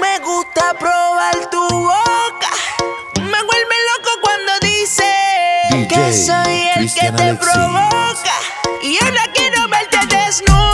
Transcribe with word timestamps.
Me 0.00 0.18
gusta 0.20 0.74
probar 0.78 1.48
tu 1.50 1.66
boca. 1.68 2.48
Me 3.16 3.22
vuelve 3.42 3.76
loco 3.90 4.10
cuando 4.20 4.52
dice 4.60 5.04
DJ 5.70 5.88
que 5.88 6.12
soy 6.12 6.62
el 6.68 6.74
Christian 6.74 7.16
que 7.16 7.22
te 7.22 7.22
Alexis. 7.30 7.48
provoca. 7.52 8.34
Y 8.82 8.98
ahora 9.02 9.22
quiero 9.32 9.66
verte 9.68 9.98
desnudo. 10.14 10.67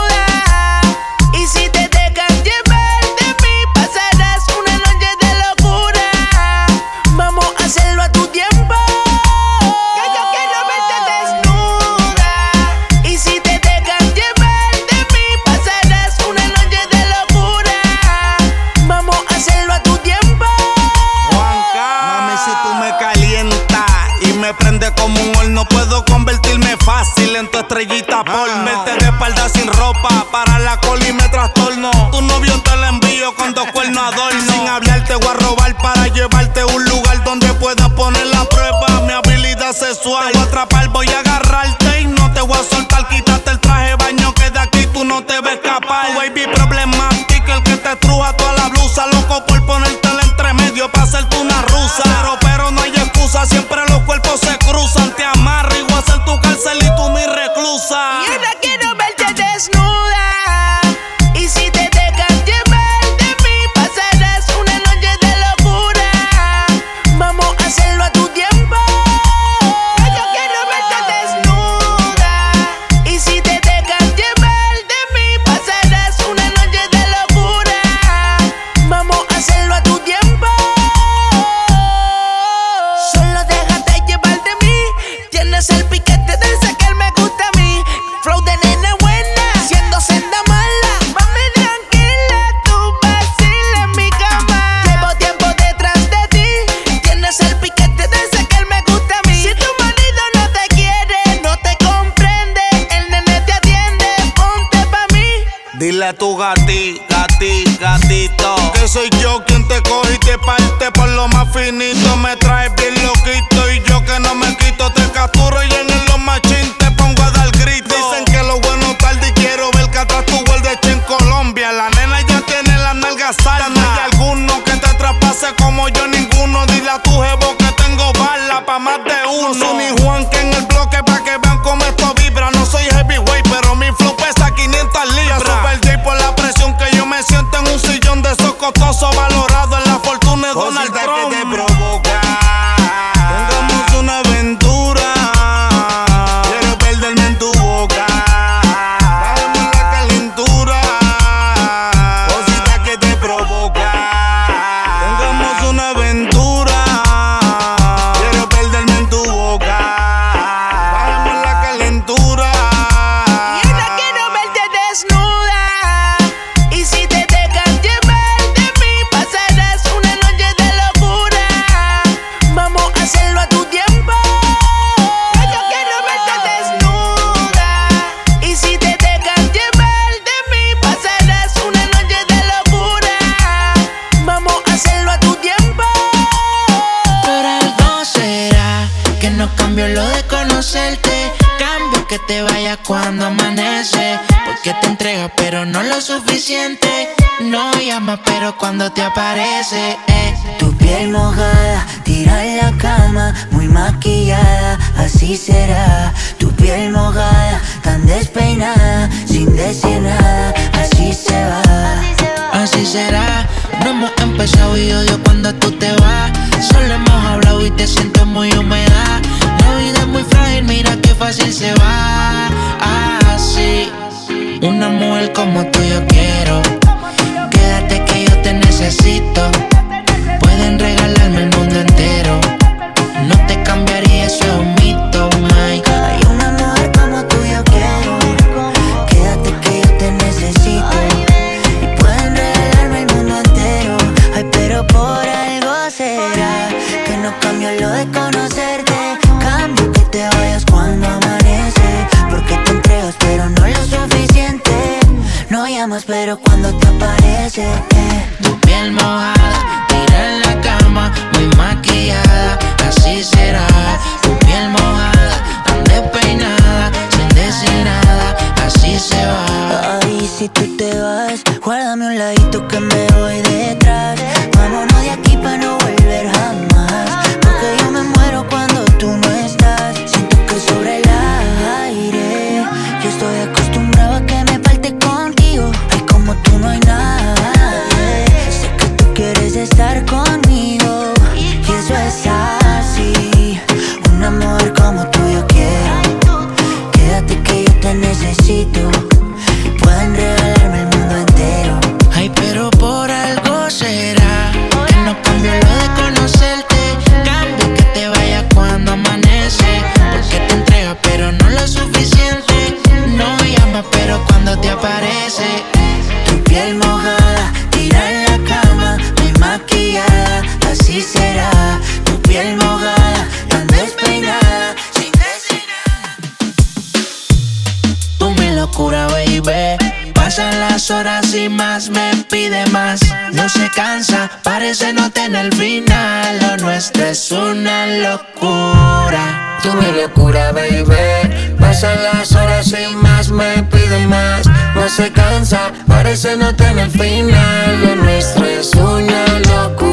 pasan 330.36 330.58
las 330.58 330.90
horas 330.90 331.32
y 331.32 331.48
más 331.48 331.90
me 331.90 332.10
pide 332.28 332.66
más. 332.72 333.00
No 333.32 333.48
se 333.48 333.70
cansa, 333.70 334.28
parece 334.42 334.92
no 334.92 335.08
tener 335.10 335.54
final. 335.54 336.40
Lo 336.40 336.56
nuestro 336.56 337.04
es 337.04 337.30
una 337.30 337.86
locura. 337.86 339.60
Tú 339.62 339.72
mi 339.74 339.92
locura, 339.92 340.50
baby. 340.50 341.54
Pasan 341.60 342.02
las 342.02 342.32
horas 342.32 342.66
y 342.72 342.96
más 342.96 343.30
me 343.30 343.62
pide 343.62 344.08
más. 344.08 344.48
No 344.74 344.88
se 344.88 345.12
cansa, 345.12 345.70
parece 345.86 346.36
no 346.36 346.52
tener 346.56 346.90
final. 346.90 347.80
Lo 347.84 347.94
nuestro 347.94 348.44
es 348.44 348.74
una 348.74 349.38
locura. 349.38 349.83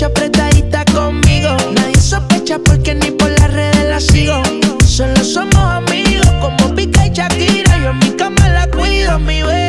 noche 0.00 0.04
apretadita 0.04 0.84
conmigo. 0.92 1.56
Nadie 1.74 2.00
sospecha 2.00 2.58
porque 2.58 2.94
ni 2.94 3.10
por 3.10 3.30
las 3.30 3.52
redes 3.52 3.84
la 3.88 4.00
sigo. 4.00 4.42
Solo 4.86 5.22
somos 5.22 5.56
amigos 5.56 6.30
como 6.40 6.74
Pica 6.74 7.06
y 7.06 7.10
Shakira. 7.10 7.76
Yo 7.78 7.90
en 7.90 7.98
mi 7.98 8.10
cama 8.16 8.48
la 8.48 8.66
cuido, 8.68 9.18
mi 9.18 9.42
bebé. 9.42 9.59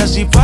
Que 0.00 0.39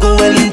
hago 0.00 0.24
el 0.24 0.47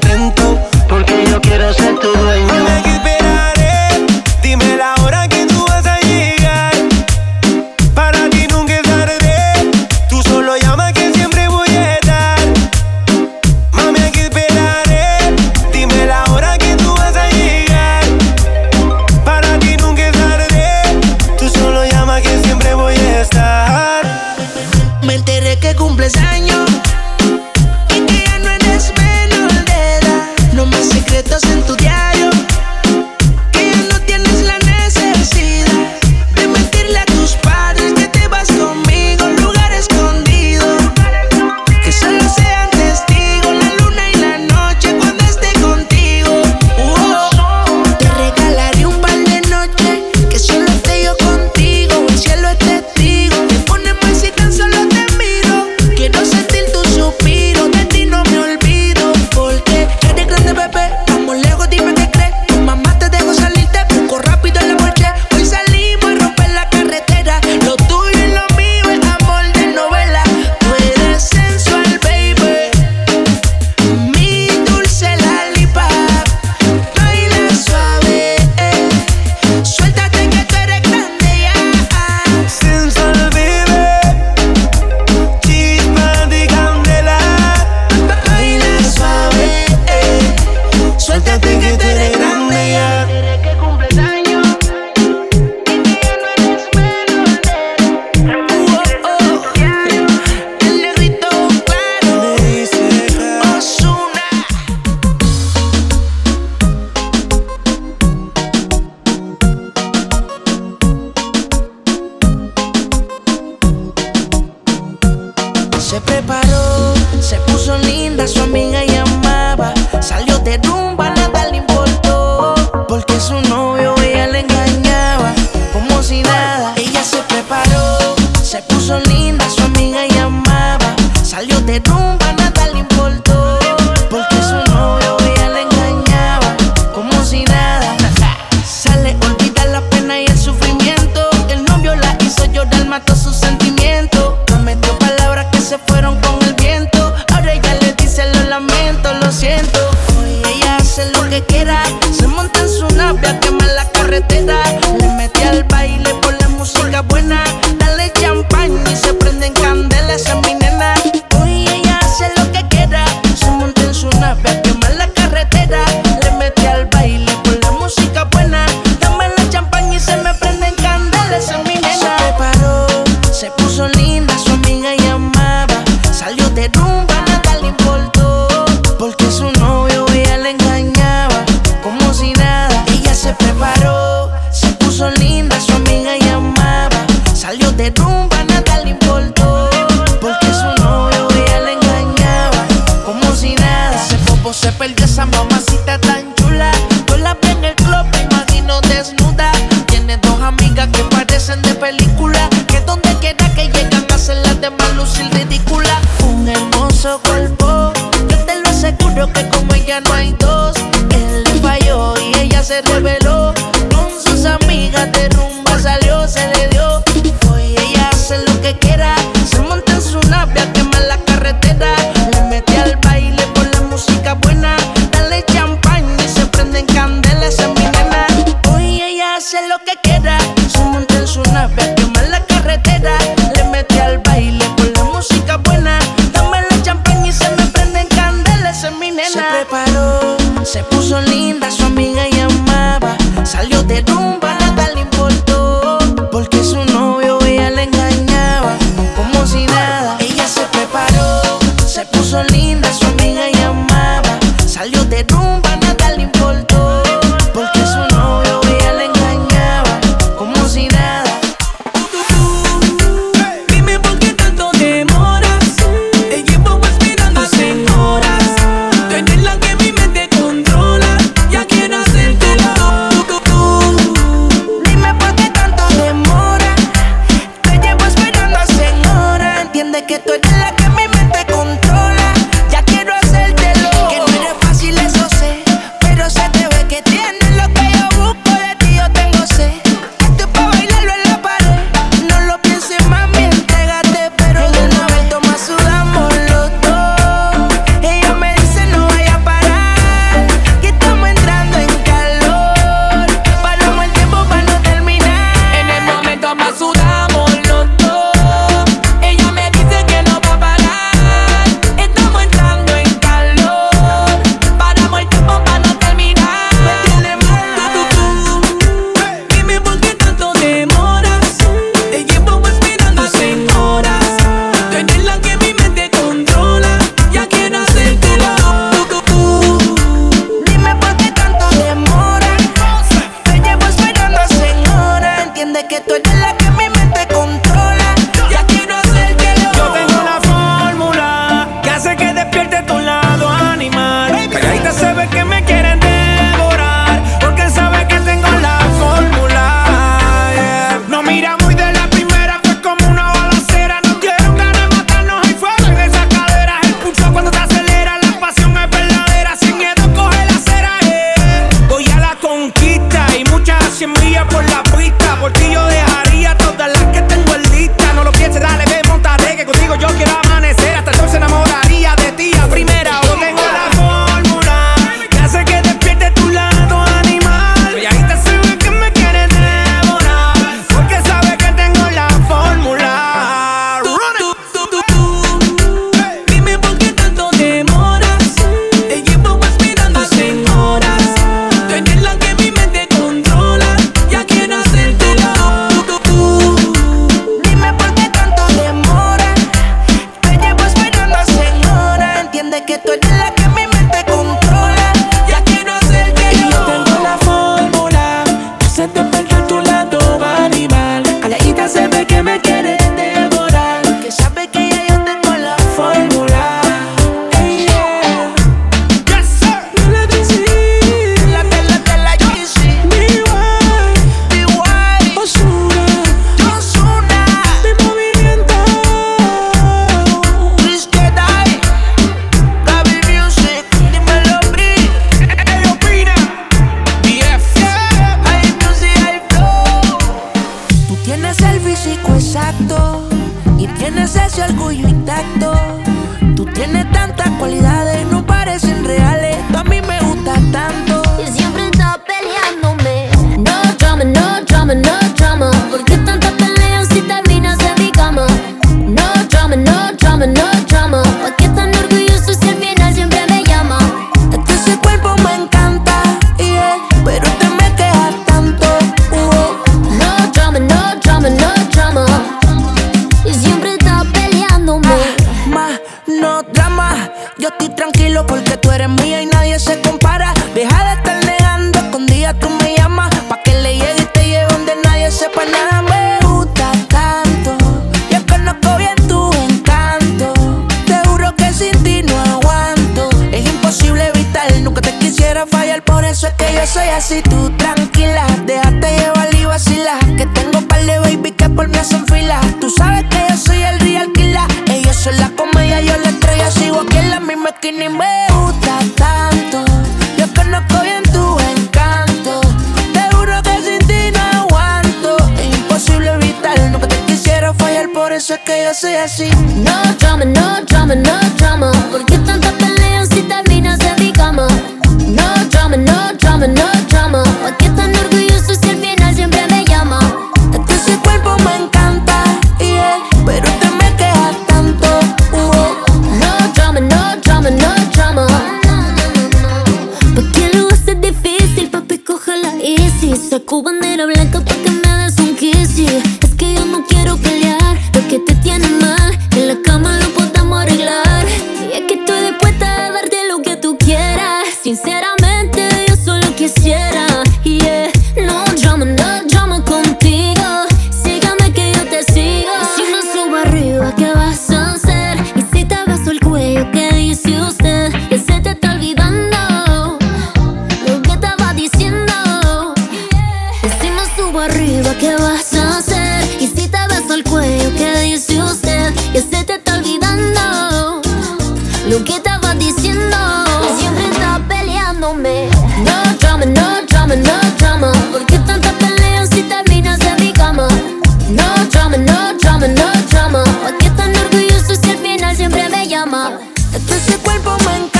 Este 596.96 597.14
es 597.14 597.28
el 597.28 597.40
cuerpo 597.40 597.76
me 597.84 597.96
encanta. 597.96 598.15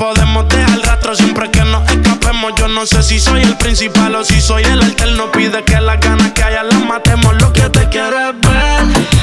podemos 0.00 0.48
dejar 0.48 0.80
rastro 0.80 1.14
siempre 1.14 1.50
que 1.50 1.62
nos 1.62 1.86
escapemos. 1.90 2.54
Yo 2.56 2.68
no 2.68 2.86
sé 2.86 3.02
si 3.02 3.20
soy 3.20 3.42
el 3.42 3.54
principal 3.58 4.14
o 4.14 4.24
si 4.24 4.40
soy 4.40 4.62
el 4.62 4.80
alterno. 4.80 5.30
Pide 5.30 5.62
que 5.62 5.78
las 5.78 6.00
ganas 6.00 6.32
que 6.32 6.42
haya 6.42 6.62
las 6.62 6.82
matemos. 6.86 7.34
Lo 7.38 7.52
que 7.52 7.68
te 7.68 7.86
quieres 7.90 8.32
ver. 8.40 9.19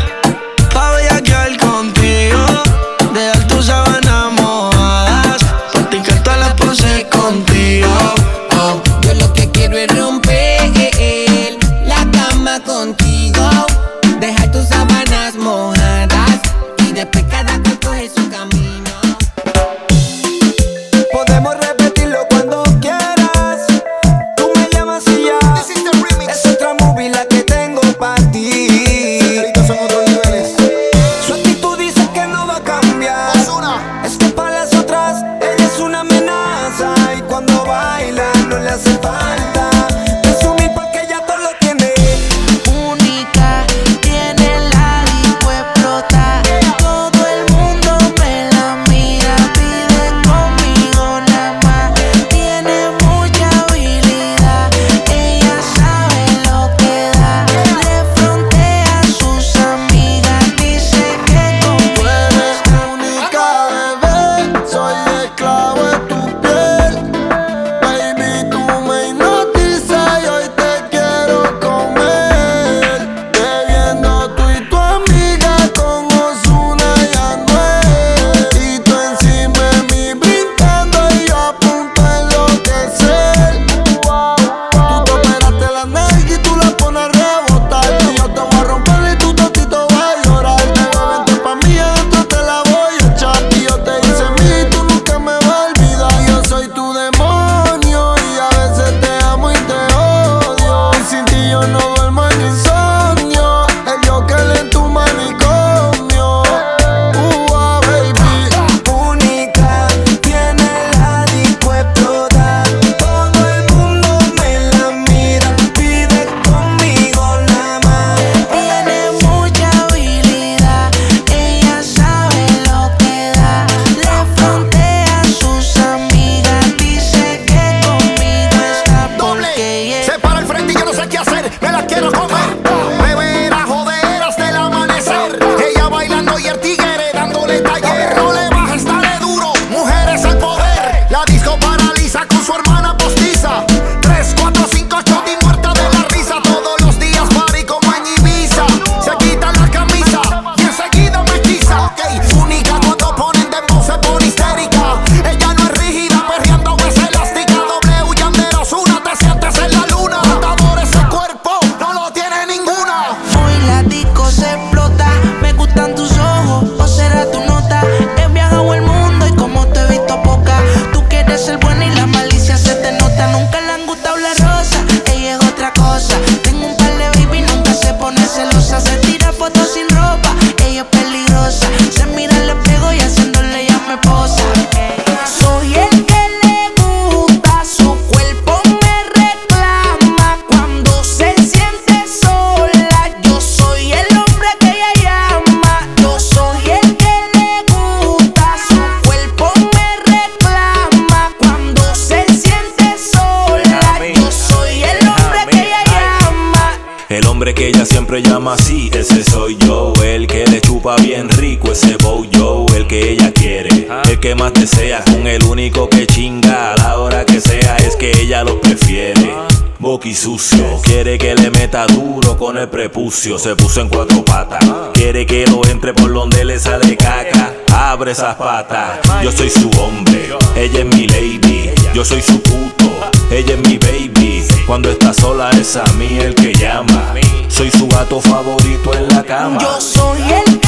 se 223.36 223.56
puso 223.56 223.82
en 223.82 223.90
cuatro 223.90 224.24
patas. 224.24 224.63
Quiere 224.94 225.26
que 225.26 225.46
lo 225.48 225.66
entre 225.68 225.94
por 225.94 226.13
donde 226.13 226.46
le 226.46 226.58
sale 226.58 226.96
caca. 226.96 227.54
Abre 227.72 228.12
esas 228.12 228.36
patas. 228.36 229.00
Yo 229.22 229.32
soy 229.32 229.50
su 229.50 229.70
hombre, 229.82 230.30
ella 230.56 230.80
es 230.80 230.86
mi 230.86 231.08
lady. 231.08 231.72
Yo 231.94 232.06
soy 232.06 232.22
su 232.22 232.42
puto, 232.42 232.90
ella 233.30 233.54
es 233.54 233.68
mi 233.68 233.78
baby. 233.78 234.46
Cuando 234.66 234.90
está 234.90 235.13
sola 235.13 235.52
es 235.52 235.76
a 235.76 235.84
mí 235.94 236.18
el 236.20 236.34
que 236.36 236.54
llama. 236.54 237.13
Soy 237.50 237.70
su 237.70 237.88
gato 237.88 238.22
favorito 238.22 238.94
en 238.94 239.10
la 239.10 239.24
cama. 239.24 239.60
Yo 239.62 239.82
soy 239.82 240.22
el 240.32 240.60
que. 240.60 240.66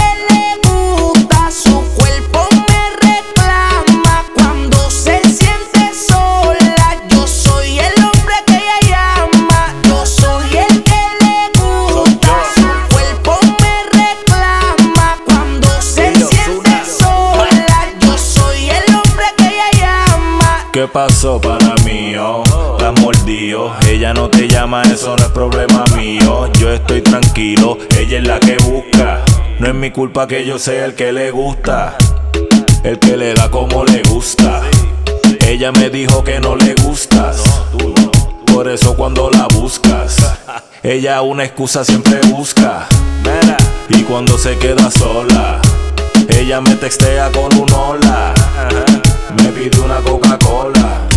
ella 28.10 28.18
es 28.18 28.28
la 28.28 28.40
que 28.40 28.58
busca. 28.64 29.20
No 29.60 29.68
es 29.68 29.76
mi 29.76 29.92
culpa 29.92 30.28
que 30.28 30.44
yo 30.44 30.58
sea 30.58 30.86
el 30.86 30.96
que 30.96 31.14
le 31.14 31.30
gusta, 31.30 31.96
el 32.84 32.98
que 32.98 33.16
le 33.16 33.36
da 33.36 33.52
como 33.52 33.86
le 33.86 34.02
gusta. 34.02 34.64
Ella 35.46 35.72
me 35.72 35.92
dijo 35.92 36.24
que 36.24 36.40
no 36.40 36.56
le 36.56 36.74
gustas, 36.74 37.44
por 38.52 38.68
eso 38.68 38.96
cuando 38.96 39.30
la 39.30 39.48
buscas, 39.54 40.16
ella 40.82 41.22
una 41.22 41.44
excusa 41.44 41.86
siempre 41.86 42.20
busca. 42.30 42.88
Y 43.90 44.02
cuando 44.04 44.40
se 44.40 44.58
queda 44.58 44.90
sola, 44.90 45.62
ella 46.30 46.62
me 46.62 46.76
textea 46.76 47.30
con 47.32 47.56
un 47.60 47.72
hola, 47.72 48.34
me 49.38 49.50
pide 49.50 49.80
una 49.82 49.98
Coca-Cola. 49.98 51.08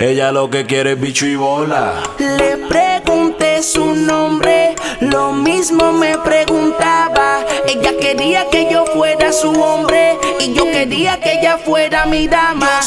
Ella 0.00 0.32
lo 0.32 0.48
que 0.48 0.64
quiere 0.64 0.92
es 0.92 1.00
bicho 1.00 1.26
y 1.26 1.36
bola. 1.36 1.94
Le 2.18 2.56
pregunté 2.68 3.62
su 3.62 3.94
nombre 3.94 4.21
mismo 5.62 5.92
me 5.92 6.18
preguntaba. 6.18 7.46
Ella 7.68 7.92
quería 8.00 8.50
que 8.50 8.68
yo 8.68 8.84
fuera 8.86 9.32
su 9.32 9.52
hombre 9.52 10.18
y 10.40 10.52
yo 10.54 10.64
quería 10.64 11.20
que 11.20 11.38
ella 11.38 11.56
fuera 11.56 12.04
mi 12.04 12.26
dama. 12.26 12.80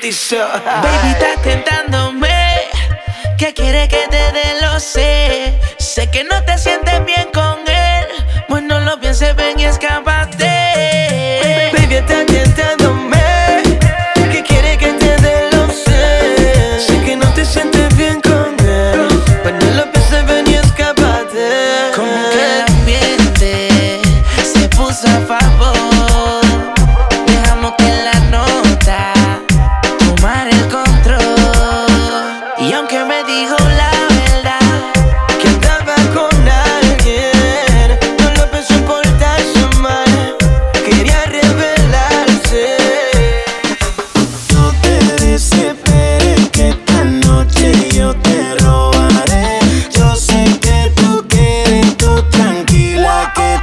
This 0.00 0.18
shit. 0.28 0.89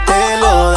te 0.05 0.37
lo 0.37 0.76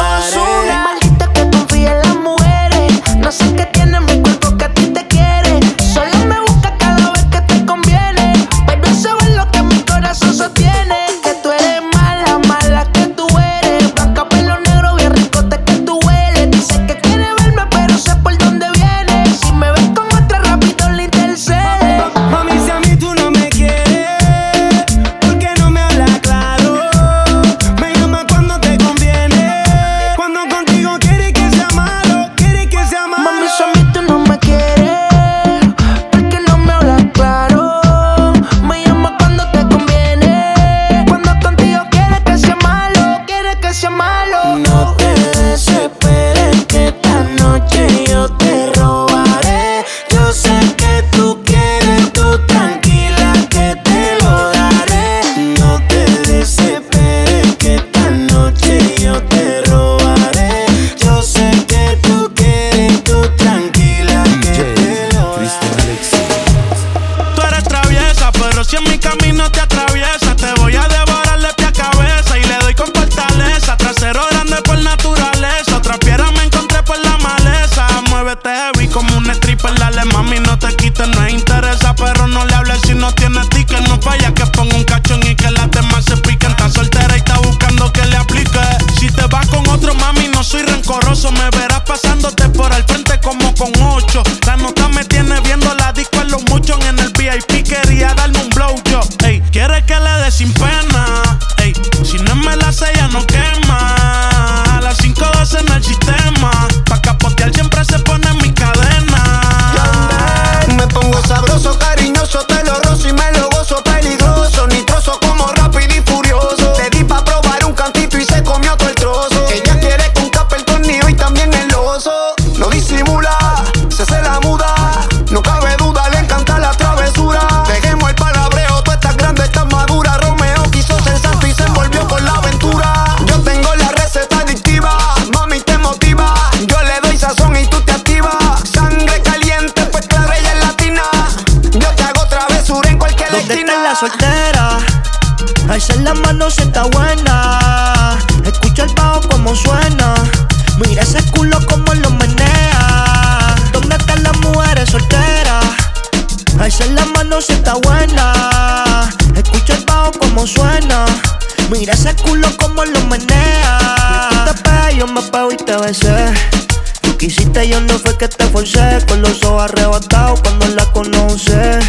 Con 169.07 169.21
los 169.21 169.43
ojos 169.43 169.63
arrebatados 169.63 170.41
cuando 170.41 170.67
la 170.67 170.85
conoce. 170.91 171.79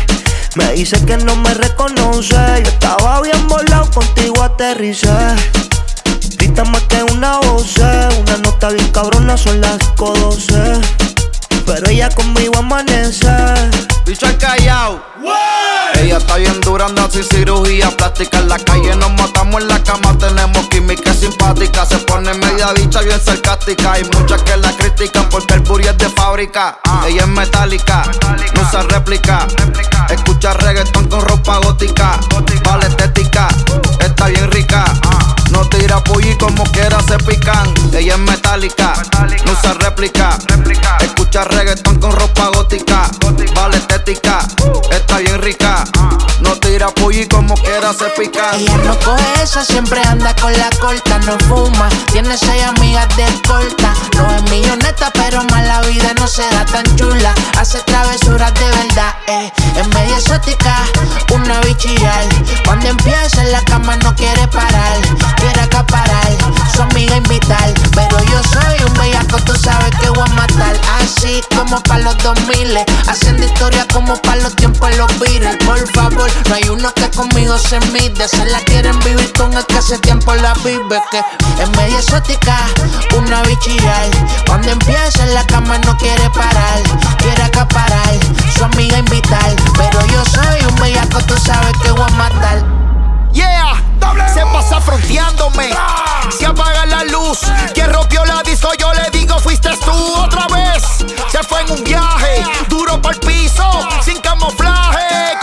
Me 0.57 0.72
dice 0.72 1.05
que 1.05 1.16
no 1.16 1.36
me 1.36 1.55
reconoce. 1.55 2.36
Yo 2.64 2.70
estaba 2.70 3.20
bien 3.22 3.49
volado, 3.49 3.90
contigo 3.90 4.43
aterricé. 4.43 5.09
Grita 6.36 6.64
más 6.64 6.82
que 6.82 7.03
una 7.05 7.38
voz, 7.38 7.76
una 7.78 8.36
nota 8.38 8.68
bien 8.70 8.88
cabrona, 8.88 9.36
son 9.36 9.61
las 9.61 9.78
5:12. 9.97 10.80
Pero 11.66 11.88
ella 11.88 12.09
conmigo 12.11 12.57
amanece. 12.59 13.28
Bicho 14.05 14.26
al 14.26 14.36
callao. 14.38 15.11
Ella 15.95 16.18
está 16.18 16.37
bien 16.37 16.61
dura, 16.61 16.87
anda 16.87 17.09
sin 17.11 17.23
cirugía 17.23 17.91
plástica. 17.97 18.39
En 18.39 18.49
la 18.49 18.59
calle 18.59 18.97
nos 18.97 19.12
matamos 19.12 19.62
en 19.62 19.68
la 19.68 19.83
cama, 19.83 20.16
tenemos 20.18 20.66
química 20.68 21.14
simpática. 21.14 21.87
Se 21.87 21.99
pone 21.99 22.35
media 22.35 22.73
bicha 22.73 23.01
bien 23.03 23.20
sarcástica. 23.20 23.93
Hay 23.93 24.05
muchas 24.05 24.43
que 24.43 24.57
la 24.57 24.73
critican 24.77 25.29
porque 25.29 25.55
el 25.55 25.61
booty 25.61 25.89
es 25.89 25.99
de 25.99 26.09
fábrica. 26.09 26.79
Ella 27.07 27.23
es 27.23 27.29
metálica, 27.29 28.03
no 28.55 28.62
usa 28.62 28.83
réplica. 28.83 29.47
Escucha 30.11 30.55
reggaeton 30.55 31.09
con 31.09 31.20
ropa 31.20 31.59
gótica. 31.59 32.18
Vale 32.64 32.87
estética, 32.87 33.49
está 34.01 34.27
bien 34.27 34.51
rica. 34.51 34.85
No 35.51 35.68
tira 35.68 36.03
pollo 36.03 36.37
como 36.39 36.64
quiera 36.73 37.01
se 37.03 37.18
pican. 37.18 37.73
Ella 37.93 38.14
es 38.14 38.18
metálica, 38.18 38.95
no 39.45 39.53
usa 39.53 39.75
réplica. 39.75 40.39
Escucha 41.01 41.45
reggaeton 41.45 42.01
con 42.01 42.12
ropa 42.12 42.49
gótica. 42.49 43.09
Vale 43.55 43.77
estética, 43.77 44.41
está 44.91 45.11
No 46.40 46.56
tira 46.56 46.88
pollo 46.88 47.28
como 47.28 47.54
quiera 47.54 47.92
se 47.92 48.06
pican. 48.18 48.54
Ella 48.54 48.76
no 48.78 48.98
coge 49.00 49.42
esa, 49.42 49.62
siempre 49.62 50.00
anda 50.08 50.34
con 50.36 50.52
la 50.52 50.70
corta, 50.80 51.18
no 51.20 51.38
fuma, 51.40 51.88
tiene 52.10 52.36
seis 52.36 52.62
amigas 52.64 53.06
de 53.16 53.26
corta. 53.46 53.94
No 54.16 54.34
es 54.34 54.42
milloneta, 54.50 55.10
pero 55.12 55.44
más 55.44 55.66
la 55.66 55.82
vida 55.82 56.14
no 56.18 56.26
se 56.26 56.42
da 56.50 56.64
tan 56.64 56.84
chula. 56.96 57.34
Hace 57.58 57.78
travesuras 57.82 58.54
de 58.54 58.64
verdad, 58.64 59.14
eh. 59.28 59.52
Es 59.76 59.86
media 59.88 60.16
exótica, 60.16 60.76
una 61.30 61.60
bichillar. 61.60 62.24
Cuando 62.64 62.88
empieza 62.88 63.42
en 63.42 63.52
la 63.52 63.62
cama 63.66 63.96
no 63.96 64.14
quiere 64.16 64.48
parar, 64.48 64.98
quiere 65.36 65.60
acaparar, 65.60 66.28
su 66.74 66.82
amiga 66.82 67.16
invitar. 67.16 67.72
Pero 67.94 68.18
yo 68.24 68.40
soy 68.44 68.86
un 68.86 68.94
bellaco, 68.94 69.38
tú 69.44 69.54
sabes 69.56 69.94
que 70.00 70.08
voy 70.08 70.24
a 70.26 70.32
matar. 70.34 70.74
Así 71.00 71.42
como 71.56 71.82
para 71.82 72.02
los 72.02 72.18
2000, 72.18 72.78
haciendo 73.06 73.44
historia 73.44 73.86
como 73.92 74.16
para 74.22 74.42
los 74.42 74.56
tiempos 74.56 74.90
los. 75.07 75.57
Por 75.64 75.92
favor, 75.92 76.30
no 76.48 76.55
hay 76.55 76.68
uno 76.68 76.92
que 76.94 77.11
conmigo 77.11 77.57
se 77.59 77.80
mide. 77.92 78.28
Se 78.28 78.44
la 78.46 78.59
quieren 78.61 78.98
vivir 79.00 79.32
con 79.32 79.53
el 79.53 79.64
que 79.66 79.78
hace 79.78 79.98
tiempo 79.98 80.34
la 80.34 80.55
vive. 80.64 81.00
Que 81.11 81.18
es 81.62 81.70
media 81.76 81.98
exótica, 81.98 82.59
una 83.16 83.42
bichillar. 83.42 84.11
Cuando 84.46 84.70
empieza 84.70 85.24
en 85.24 85.34
la 85.34 85.46
cama 85.46 85.78
no 85.78 85.96
quiere 85.98 86.28
parar, 86.30 86.82
quiere 87.18 87.42
acaparar, 87.42 88.18
su 88.57 88.64
amiga 88.64 88.98
invitar. 88.98 89.55
Pero 89.76 90.07
yo 90.07 90.24
soy 90.24 90.64
un 90.68 90.76
bellaco, 90.76 91.20
tú 91.22 91.36
sabes 91.38 91.72
que 91.82 91.90
voy 91.90 92.03
a 92.03 92.09
matar. 92.14 92.62
Yeah, 93.32 93.82
se 94.32 94.42
pasa 94.53 94.80
fronteándome. 94.80 95.70
Se 96.38 96.46
apaga 96.46 96.84
la 96.86 97.05
luz. 97.05 97.40
Quien 97.72 97.92
rompió 97.92 98.24
la 98.24 98.42
disco, 98.42 98.68
yo 98.78 98.92
le 98.92 99.18
digo, 99.18 99.38
fuiste 99.38 99.70
tú 99.84 100.14
otra 100.16 100.46
vez. 100.48 100.51
Se 101.30 101.42
fue 101.42 101.61
en 101.62 101.70
un 101.72 101.84
viaje, 101.84 102.42
duro 102.68 103.00
por 103.00 103.14
el 103.14 103.20
piso, 103.20 103.64
sin 104.05 104.20
camuflaje, 104.20 105.36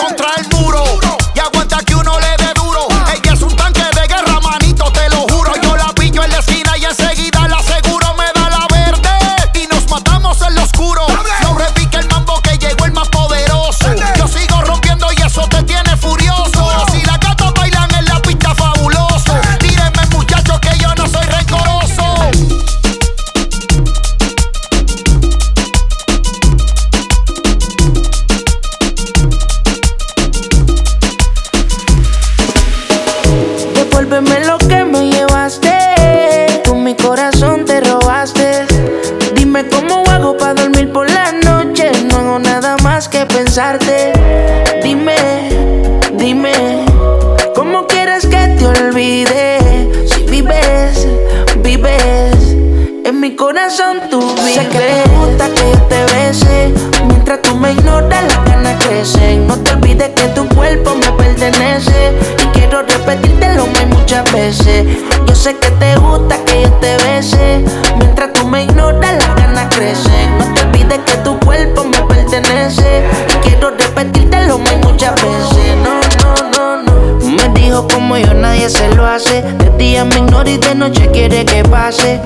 corazón 53.39 54.01
tú 54.11 54.19
vives. 54.19 54.53
Sé 54.53 54.67
que 54.67 54.79
te 54.79 55.09
gusta 55.15 55.47
que 55.55 55.61
yo 55.71 55.81
te 55.83 56.03
bese. 56.13 56.73
Mientras 57.07 57.41
tú 57.41 57.55
me 57.55 57.71
ignoras, 57.71 58.23
las 58.25 58.43
ganas 58.43 58.83
crecen. 58.83 59.47
No 59.47 59.57
te 59.57 59.71
olvides 59.71 60.09
que 60.09 60.27
tu 60.35 60.45
cuerpo 60.49 60.93
me 60.95 61.09
pertenece. 61.13 62.11
Y 62.37 62.45
quiero 62.47 62.81
repetírtelo 62.81 63.65
hay 63.79 63.85
muchas 63.85 64.29
veces. 64.33 64.85
Yo 65.25 65.33
sé 65.33 65.55
que 65.55 65.71
te 65.71 65.95
gusta 65.95 66.35
que 66.45 66.63
yo 66.63 66.69
te 66.81 66.97
bese. 66.97 67.63
Mientras 67.97 68.33
tú 68.33 68.45
me 68.45 68.63
ignoras, 68.63 69.13
las 69.13 69.35
ganas 69.37 69.73
crecen. 69.73 70.37
No 70.37 70.53
te 70.53 70.61
olvides 70.65 70.99
que 71.05 71.17
tu 71.23 71.39
cuerpo 71.39 71.85
me 71.85 72.01
pertenece. 72.13 73.05
Y 73.29 73.47
quiero 73.47 73.71
repetírtelo 73.71 74.59
hay 74.69 74.77
muchas 74.83 75.15
veces. 75.15 75.77
No, 75.85 76.01
no, 76.19 76.49
no, 76.51 76.83
no. 76.83 77.25
Me 77.25 77.47
dijo 77.57 77.87
como 77.87 78.17
yo 78.17 78.33
nadie 78.33 78.69
se 78.69 78.93
lo 78.95 79.05
hace. 79.07 79.43
De 79.43 79.69
día 79.77 80.03
me 80.03 80.17
ignora 80.17 80.49
y 80.49 80.57
de 80.57 80.75
noche 80.75 81.09
quiere 81.13 81.45
que 81.45 81.63
pase. 81.63 82.19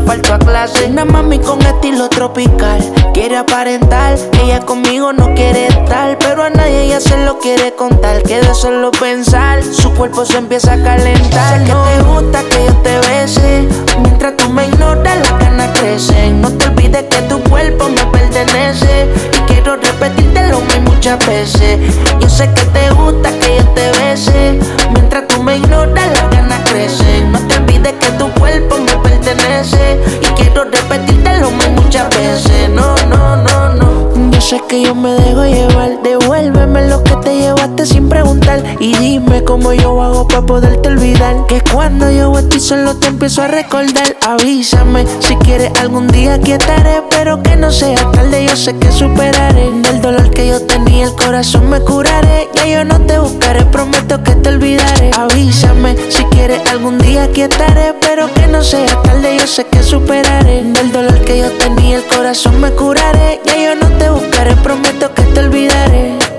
Día 0.00 0.06
faltó 0.06 0.34
a 0.34 0.38
clase. 0.38 0.86
Una 0.86 1.04
mami 1.04 1.38
con 1.38 1.60
estilo 1.62 2.08
tropical. 2.08 2.80
Quiere 3.12 3.36
aparentar 3.36 4.00
ella 4.42 4.60
conmigo 4.60 5.12
no 5.12 5.34
quiere 5.34 5.68
estar. 5.68 6.18
Pero 6.18 6.42
a 6.42 6.50
nadie 6.50 6.84
ella 6.84 7.00
se 7.00 7.16
lo 7.24 7.38
quiere 7.38 7.74
contar. 7.74 8.22
Que 8.22 8.40
de 8.40 8.54
solo 8.54 8.90
pensar, 8.90 9.62
su 9.62 9.92
cuerpo 9.94 10.24
se 10.24 10.38
empieza 10.38 10.74
a 10.74 10.82
calentar. 10.82 11.58
Sé 11.58 11.64
que 11.64 11.72
te 11.72 12.02
gusta 12.02 12.42
que 12.50 12.66
yo 12.66 12.74
te 12.82 12.98
bese. 13.08 13.68
Mientras 14.02 14.36
tú 14.36 14.50
me 14.50 14.66
ignoras, 14.66 15.16
las 15.18 15.38
ganas 15.38 15.78
crecen. 15.78 16.40
No 16.40 16.50
te 16.50 16.68
olvides 16.68 17.04
que 17.04 17.22
tu 17.22 17.40
cuerpo 17.44 17.88
me 17.88 18.04
pertenece. 18.06 19.08
Y 19.32 19.52
quiero 19.52 19.76
repetírtelo 19.76 20.60
muy 20.60 20.80
muchas 20.80 21.24
veces. 21.26 21.78
Yo 22.20 22.28
sé 22.28 22.50
que 22.54 22.62
te 22.62 22.90
gusta 22.90 23.30
que 23.38 23.58
yo 23.58 23.64
te 23.74 23.90
bese. 24.00 24.58
Mientras 24.92 25.28
tú 25.28 25.42
me 25.42 25.56
ignoras, 25.56 26.08
las 26.14 26.30
ganas 26.30 26.60
crecen. 26.70 27.32
No 27.32 27.38
te 27.46 27.56
olvides 27.56 27.94
que 28.00 28.10
tu 28.12 28.30
cuerpo 28.32 28.76
me 28.78 28.99
Y 29.32 30.26
quiero 30.34 30.64
repetírtelo 30.64 31.52
muy 31.52 31.68
muchas 31.68 32.08
veces. 32.10 32.68
No, 32.70 32.96
no, 33.08 33.36
no, 33.36 33.68
no. 33.74 34.30
Yo 34.32 34.40
sé 34.40 34.60
que 34.68 34.82
yo 34.82 34.94
me 34.94 35.12
dejo 35.12 35.44
llevar 35.44 36.02
devolverme 36.40 36.88
lo 36.88 37.02
que 37.04 37.16
te 37.16 37.38
llevaste 37.38 37.86
sin 37.86 38.08
preguntar. 38.08 38.62
Y 38.78 38.94
dime 38.96 39.44
cómo 39.44 39.72
yo 39.72 40.00
hago 40.02 40.26
para 40.26 40.42
poderte 40.42 40.88
olvidar. 40.88 41.46
Que 41.46 41.60
cuando 41.72 42.10
yo 42.10 42.36
estoy 42.38 42.60
solo 42.60 42.96
te 42.96 43.08
empiezo 43.08 43.42
a 43.42 43.48
recordar. 43.48 44.16
Avísame 44.26 45.06
si 45.20 45.36
quieres 45.36 45.70
algún 45.80 46.08
día 46.08 46.34
aquí 46.34 46.52
estaré. 46.52 47.02
Pero 47.10 47.42
que 47.42 47.56
no 47.56 47.70
sea 47.70 47.96
tarde, 48.12 48.46
yo 48.46 48.56
sé 48.56 48.76
que 48.76 48.90
superaré. 48.90 49.70
Del 49.70 50.00
dolor 50.00 50.30
que 50.30 50.48
yo 50.48 50.64
tenía, 50.66 51.06
el 51.06 51.14
corazón 51.14 51.68
me 51.68 51.80
curaré. 51.80 52.48
Ya 52.54 52.66
yo 52.66 52.84
no 52.84 53.00
te 53.00 53.18
buscaré, 53.18 53.64
prometo 53.66 54.22
que 54.22 54.32
te 54.32 54.48
olvidaré. 54.48 55.10
Avísame 55.16 55.96
si 56.08 56.24
quieres 56.24 56.60
algún 56.70 56.98
día 56.98 57.24
aquí 57.24 57.42
estaré. 57.42 57.94
Pero 58.00 58.32
que 58.32 58.46
no 58.46 58.62
sea 58.62 59.00
tarde, 59.02 59.36
yo 59.38 59.46
sé 59.46 59.66
que 59.66 59.82
superaré. 59.82 60.62
Del 60.62 60.92
dolor 60.92 61.20
que 61.24 61.38
yo 61.38 61.50
tenía, 61.52 61.98
el 61.98 62.06
corazón 62.06 62.60
me 62.60 62.70
curaré. 62.70 63.40
Ya 63.44 63.56
yo 63.56 63.74
no 63.74 63.88
te 63.98 64.08
buscaré, 64.10 64.54
prometo 64.56 65.12
que 65.14 65.22
te 65.22 65.40
olvidaré. 65.40 66.29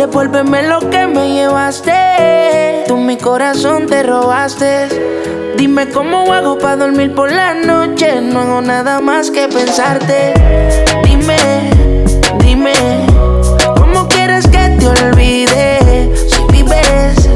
Devuélveme 0.00 0.62
lo 0.62 0.78
que 0.88 1.06
me 1.06 1.28
llevaste. 1.28 2.84
Tú 2.88 2.96
mi 2.96 3.18
corazón 3.18 3.86
te 3.86 4.02
robaste. 4.02 4.88
Dime 5.58 5.90
cómo 5.90 6.32
hago 6.32 6.58
para 6.58 6.76
dormir 6.76 7.14
por 7.14 7.30
la 7.30 7.52
noche. 7.52 8.18
No 8.22 8.40
hago 8.40 8.62
nada 8.62 9.02
más 9.02 9.30
que 9.30 9.46
pensarte. 9.48 10.32
Dime, 11.04 11.36
dime, 12.38 12.72
¿cómo 13.76 14.08
quieres 14.08 14.46
que 14.48 14.70
te 14.78 14.86
olvide? 14.86 16.10
Si 16.16 16.42
vives, 16.50 17.28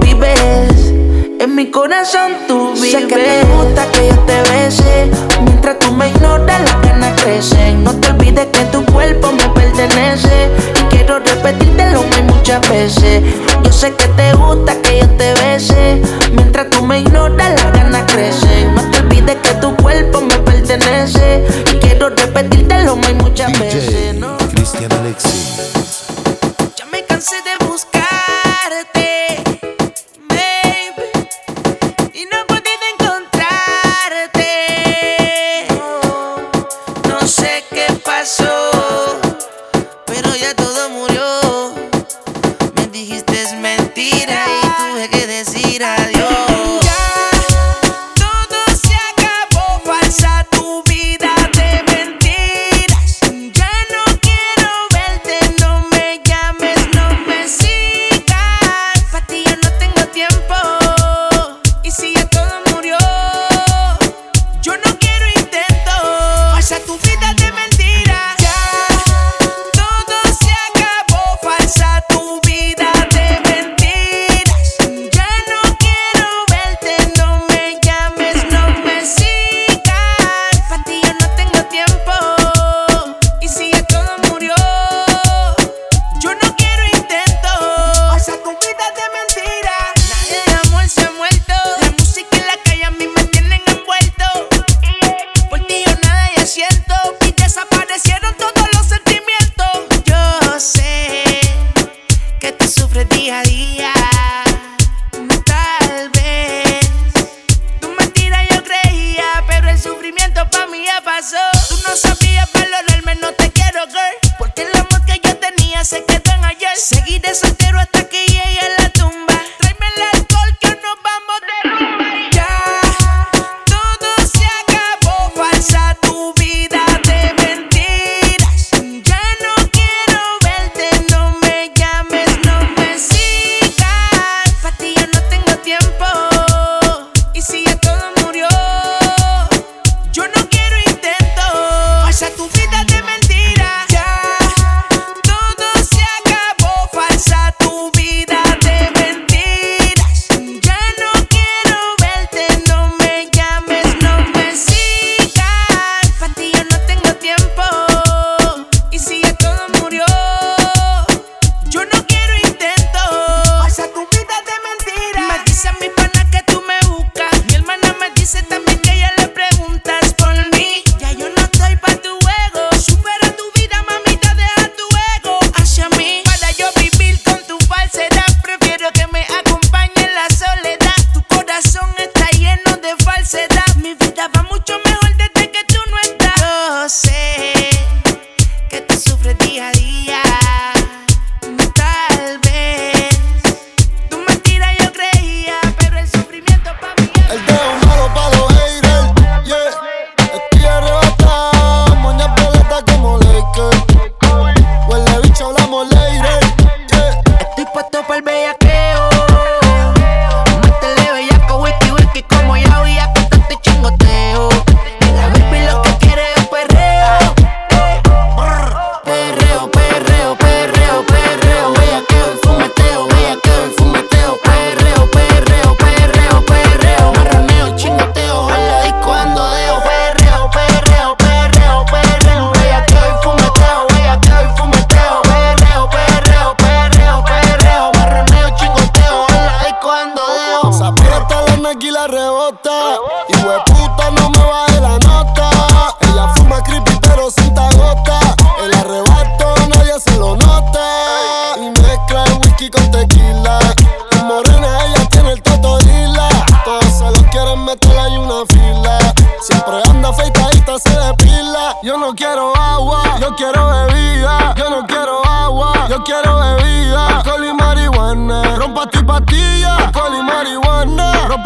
vives, 0.00 0.94
en 1.38 1.54
mi 1.54 1.70
corazón 1.70 2.32
tú 2.48 2.72
vives. 2.76 2.92
Sé 2.92 3.06
que 3.08 3.14
te 3.14 3.44
gusta 3.44 3.84
que 3.92 4.08
yo 4.08 4.18
te 4.20 4.40
bese 4.52 5.10
mientras 5.44 5.78
tú 5.80 5.92
me 5.92 6.08
ignoras 6.08 6.62
la 6.62 6.80
no 7.26 7.92
te 7.96 8.10
olvides 8.10 8.46
que 8.52 8.64
tu 8.66 8.84
cuerpo 8.86 9.32
me 9.32 9.48
pertenece. 9.48 10.48
Y 10.76 10.82
quiero 10.94 11.18
repetírtelo 11.18 12.04
muy 12.04 12.22
muchas 12.22 12.60
veces. 12.70 13.20
Yo 13.64 13.72
sé 13.72 13.92
que 13.94 14.06
te 14.06 14.32
gusta 14.34 14.80
que 14.80 15.00
yo 15.00 15.08
te 15.16 15.34
bese. 15.34 16.02
Mientras 16.30 16.70
tú 16.70 16.86
me 16.86 17.00
ignoras, 17.00 17.50
las 17.60 17.72
ganas 17.72 18.12
crecen. 18.12 18.72
No 18.76 18.88
te 18.92 19.00
olvides 19.00 19.36
que 19.42 19.54
tu 19.54 19.74
cuerpo 19.74 20.20
me 20.20 20.38
pertenece. 20.38 21.44
Y 21.72 21.76
quiero 21.78 22.10
repetírtelo 22.10 22.94
muy 22.94 23.14
muchas 23.14 23.58
veces. 23.58 24.14
¿no? 24.14 24.38
Cristian 24.54 24.92
Alexis. 24.92 26.04
Ya 26.76 26.86
me 26.92 27.04
cansé 27.06 27.34
de 27.42 27.66
buscar. 27.66 27.95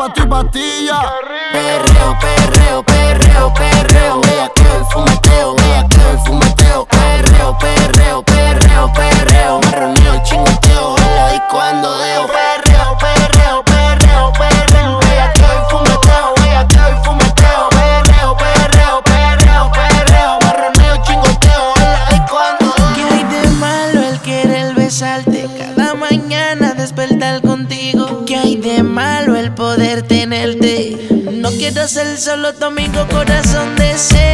pa' 0.00 0.08
ti, 0.12 0.26
pastilla. 0.26 0.98
Perreo, 1.52 2.16
perreo. 2.18 2.59
Quiero 31.72 31.86
ser 31.86 32.18
solo 32.18 32.52
tu 32.52 32.64
amigo, 32.64 33.06
corazón 33.06 33.76
de 33.76 33.96
ser. 33.96 34.29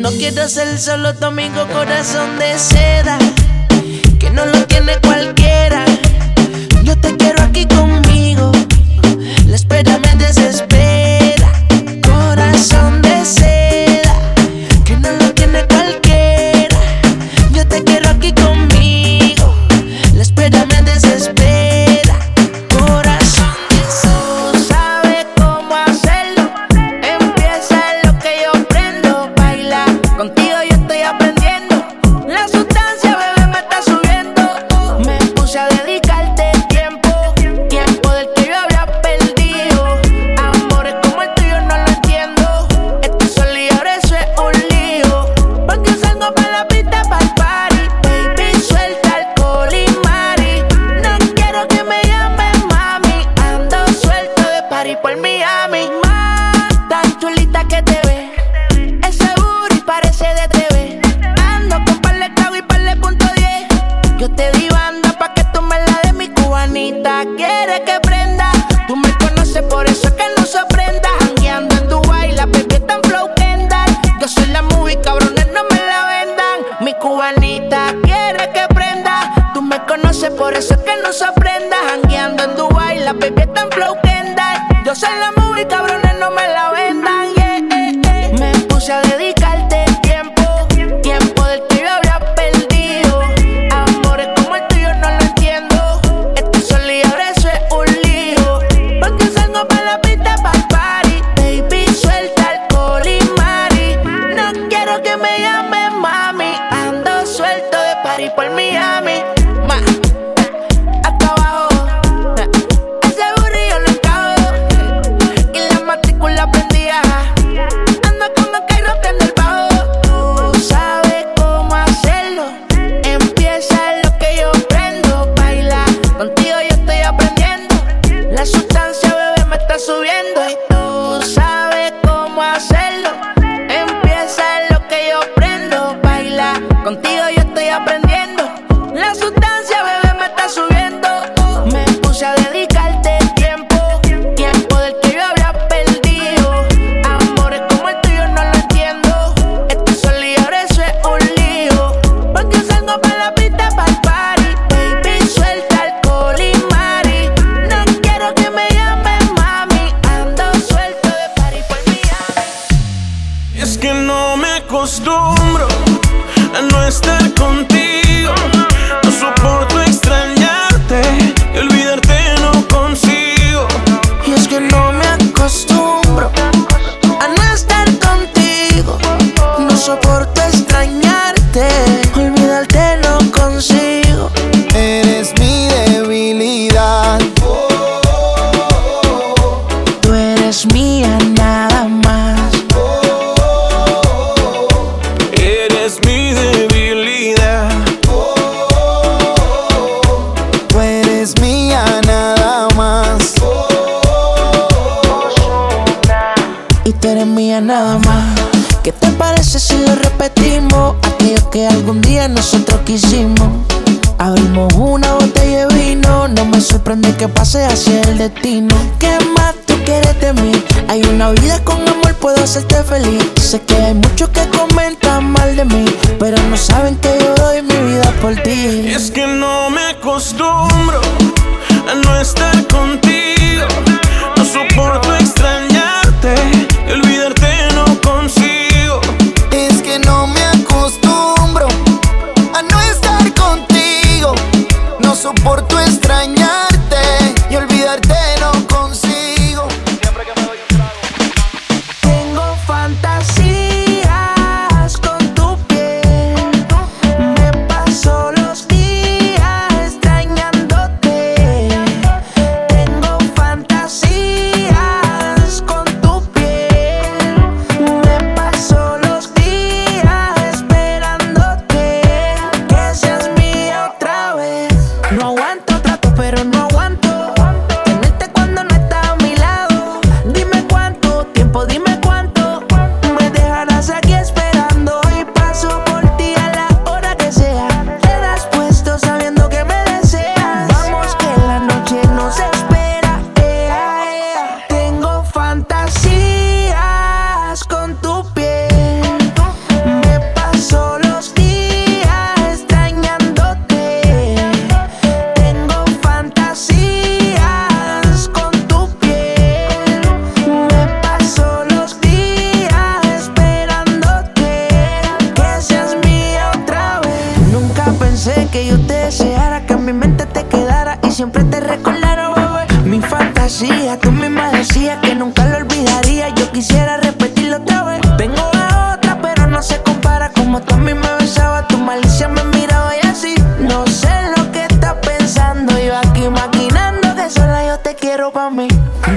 No 0.00 0.10
quiero 0.12 0.48
ser 0.48 0.78
solo 0.78 1.14
tu 1.14 1.26
amigo 1.26 1.66
corazón 1.74 2.38
de 2.38 2.58
seda, 2.58 3.18
que 4.18 4.30
no 4.30 4.46
lo 4.46 4.66
tiene 4.66 4.96
cualquiera. 5.02 5.84
Yo 6.84 6.98
te 6.98 7.14
quiero 7.18 7.29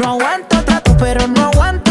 No 0.03 0.09
aguanto 0.09 0.61
trato, 0.65 0.97
pero 0.97 1.25
no 1.29 1.45
aguanto. 1.45 1.82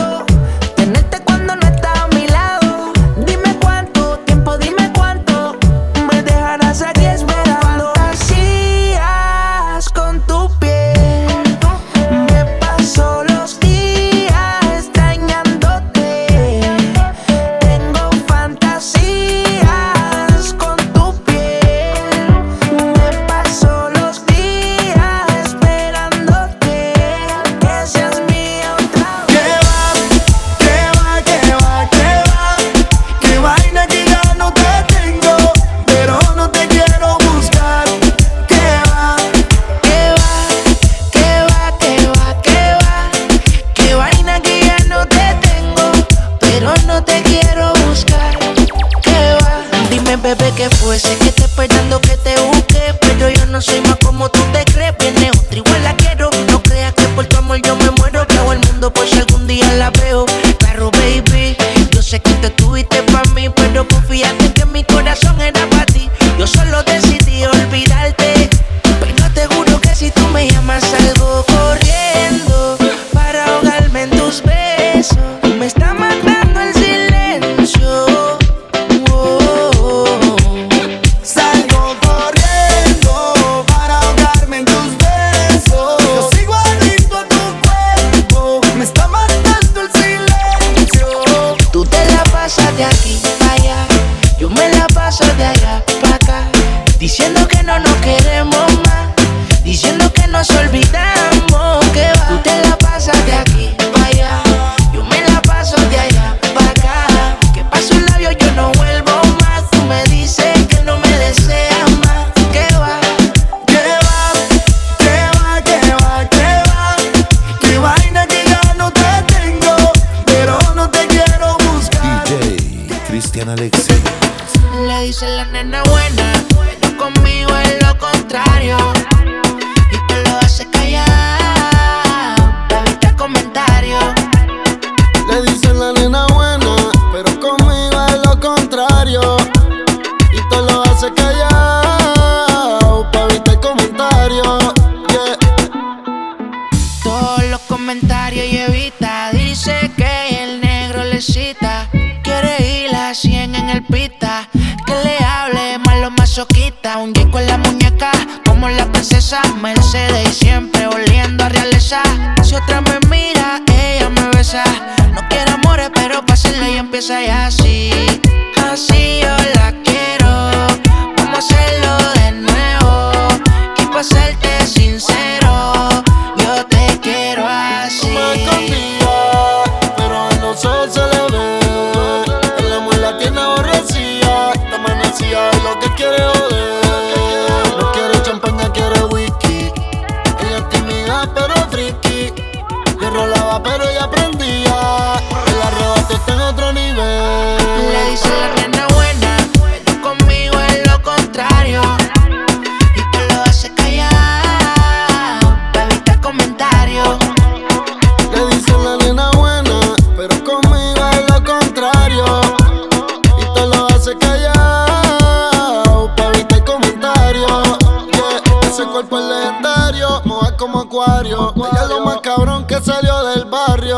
হাসি 168.57 169.05
আর 169.33 169.52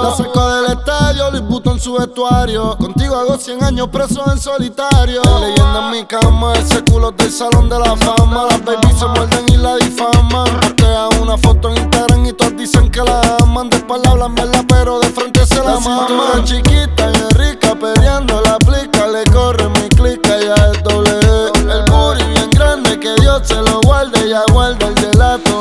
La 0.05 0.14
saco 0.14 0.46
del 0.50 0.66
estadio, 0.66 1.30
lo 1.30 1.38
imputo 1.38 1.70
en 1.72 1.80
su 1.80 1.94
vestuario. 1.94 2.76
Contigo 2.76 3.16
hago 3.16 3.38
100 3.38 3.64
años 3.64 3.88
preso 3.88 4.22
en 4.30 4.38
solitario. 4.38 5.22
Leyenda 5.40 5.86
en 5.86 5.90
mi 5.92 6.05
cama, 6.05 6.52
ese 6.52 6.84
culo 6.84 7.11
del 7.12 7.32
salón 7.32 7.70
de 7.70 7.78
la 7.78 7.96
fama. 7.96 8.44
Las 8.50 8.62
babies 8.62 8.98
se 8.98 9.07
muerden 9.07 9.46
y 9.48 9.57
la 9.57 9.76
difaman. 9.76 10.61
Postea 10.61 11.09
una 11.22 11.38
foto 11.38 11.70
en 11.70 11.78
Instagram 11.78 12.26
y 12.26 12.34
todas 12.34 12.55
dicen 12.55 12.90
que 12.90 13.00
la 13.00 13.18
aman. 13.40 13.70
De 13.70 13.78
espalda 13.78 14.11
hablan 14.11 14.34
verla, 14.34 14.62
pero 14.68 15.00
de 15.00 15.09
frente 15.09 15.46
se 15.46 15.64
la, 15.64 15.80
la 15.80 16.44
chiquita 16.44 17.11
y 17.11 17.34
rica, 17.38 17.74
peleando 17.74 18.42
la 18.42 18.59
plica. 18.59 19.07
Le 19.07 19.24
corre 19.32 19.66
mi 19.70 19.88
clica, 19.88 20.38
ya 20.38 20.55
es 20.70 20.82
doble. 20.82 21.12
E. 21.12 21.48
El 21.61 21.90
booty 21.90 22.24
bien 22.24 22.50
grande, 22.50 23.00
que 23.00 23.14
Dios 23.22 23.40
se 23.44 23.55
lo 23.55 23.80
guarde, 23.80 24.28
ya 24.28 24.42
guarda 24.52 24.86
el 24.86 24.98
gelato. 24.98 25.53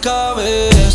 coming 0.00 0.87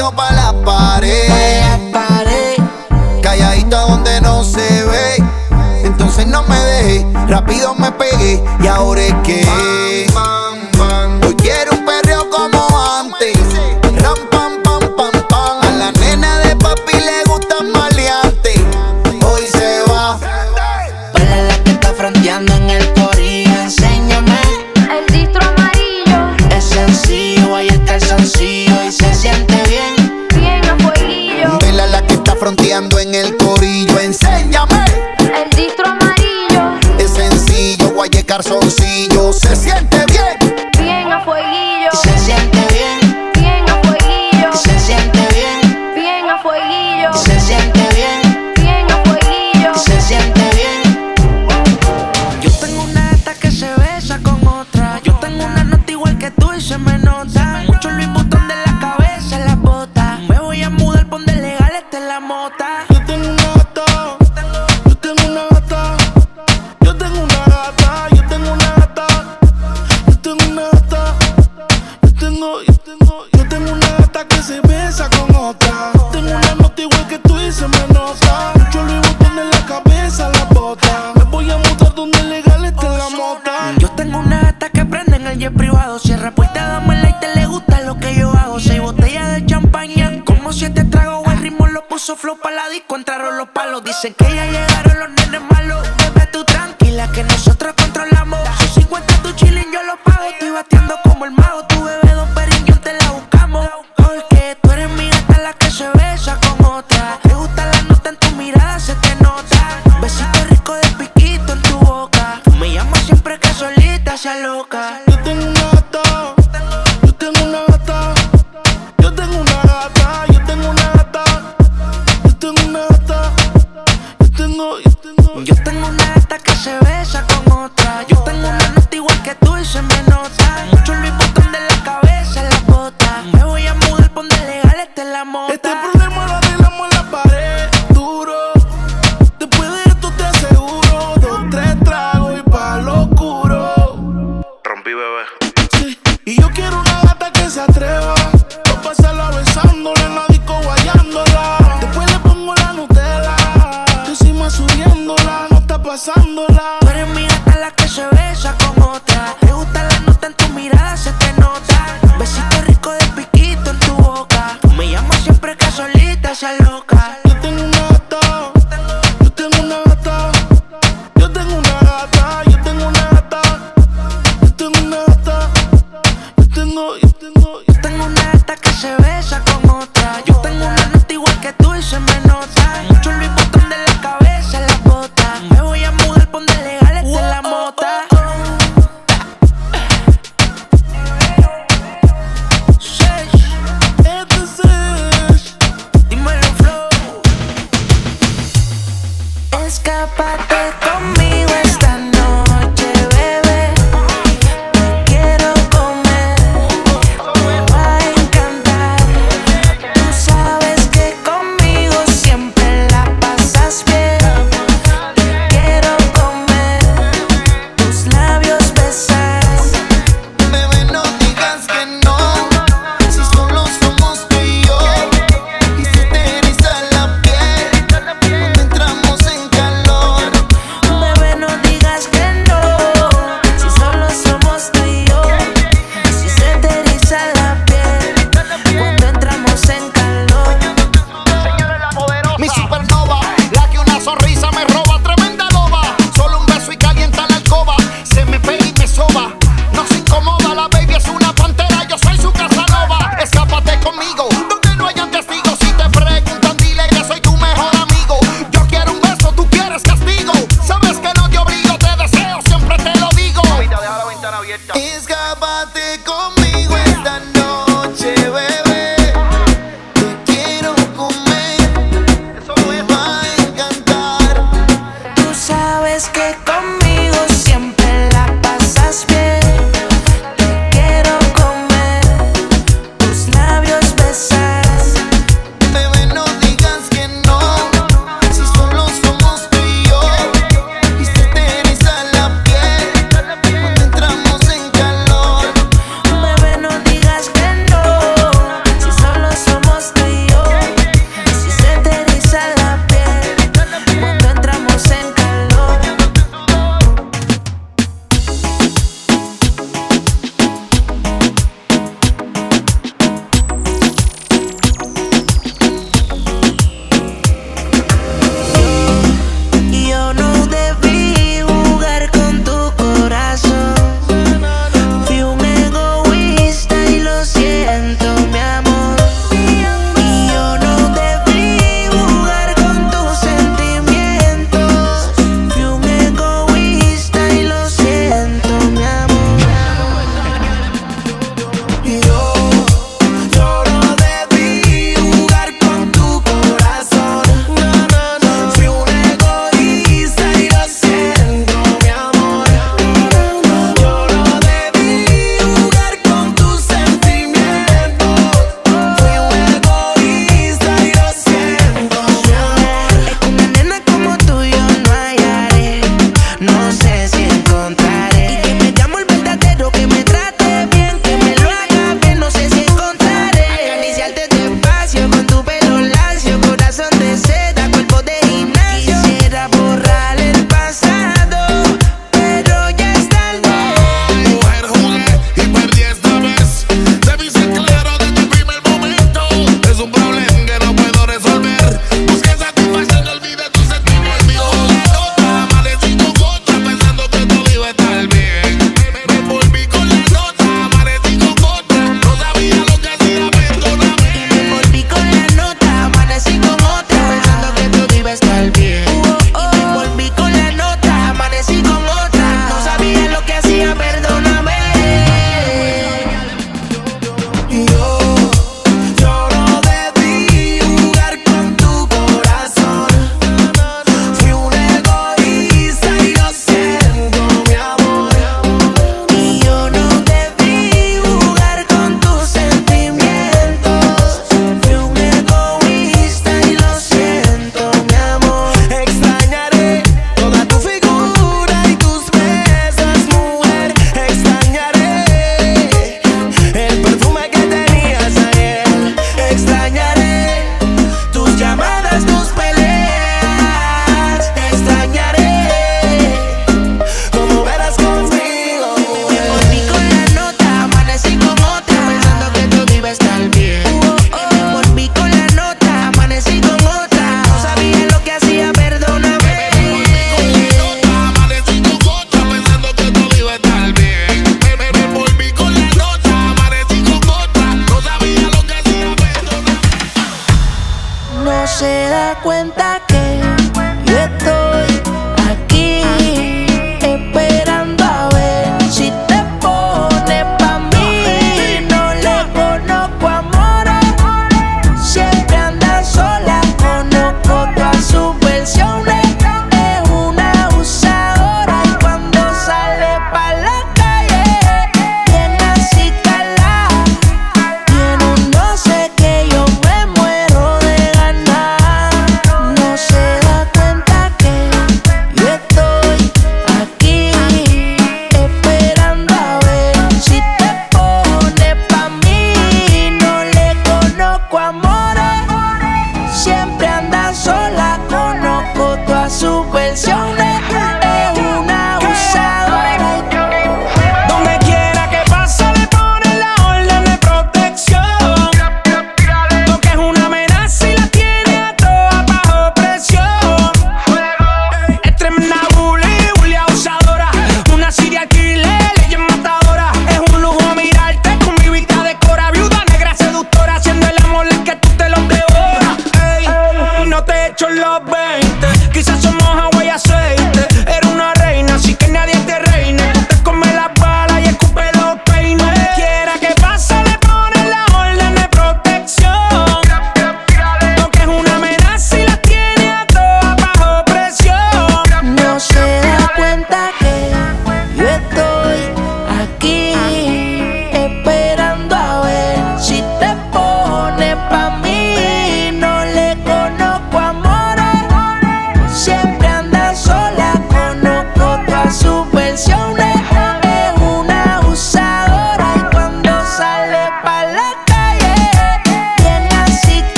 dijo 0.00 0.12
pa' 0.12 0.32
la 0.32 0.52
pared. 0.64 1.28
Pa 1.28 1.34
la 1.60 1.92
pared. 1.92 2.56
Donde 3.68 4.20
no 4.20 4.42
se 4.42 4.84
ve. 4.84 5.22
Entonces 5.84 6.26
no 6.26 6.42
me 6.42 6.58
dejé, 6.58 7.06
rápido 7.28 7.74
me 7.74 7.92
pegué. 7.92 8.42
Y 8.60 8.66
ahora 8.66 9.02
es 9.02 9.14
que. 9.22 9.46
Ah, 9.46 10.09